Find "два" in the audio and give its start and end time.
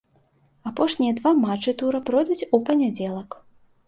1.19-1.33